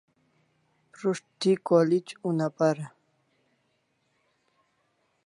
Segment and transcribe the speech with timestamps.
[0.93, 2.87] Prus't thi college una para